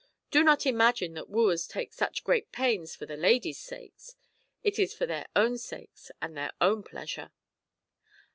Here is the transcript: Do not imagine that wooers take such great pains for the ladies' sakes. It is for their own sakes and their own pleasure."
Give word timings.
Do 0.31 0.43
not 0.43 0.65
imagine 0.65 1.13
that 1.13 1.29
wooers 1.29 1.67
take 1.67 1.93
such 1.93 2.23
great 2.23 2.51
pains 2.51 2.95
for 2.95 3.05
the 3.05 3.15
ladies' 3.15 3.59
sakes. 3.59 4.15
It 4.63 4.79
is 4.79 4.95
for 4.95 5.05
their 5.05 5.27
own 5.35 5.59
sakes 5.59 6.09
and 6.19 6.35
their 6.35 6.53
own 6.59 6.81
pleasure." 6.81 7.29